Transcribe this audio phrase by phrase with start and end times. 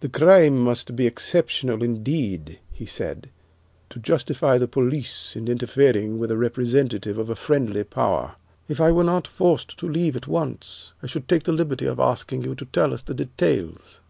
[0.00, 3.28] "The crime must be exceptional indeed," he said,
[3.90, 8.36] "to justify the police in interfering with a representative of a friendly power.
[8.68, 12.00] If I were not forced to leave at once, I should take the liberty of
[12.00, 14.00] asking you to tell us the details."